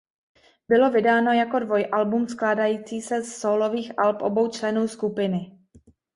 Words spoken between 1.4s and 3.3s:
dvojalbum skládající se